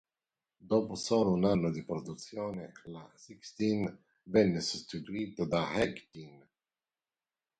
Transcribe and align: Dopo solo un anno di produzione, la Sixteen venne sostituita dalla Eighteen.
Dopo 0.71 0.95
solo 0.95 1.31
un 1.33 1.45
anno 1.45 1.69
di 1.69 1.83
produzione, 1.85 2.71
la 2.85 3.07
Sixteen 3.13 4.03
venne 4.23 4.59
sostituita 4.59 5.45
dalla 5.45 5.73
Eighteen. 5.73 6.43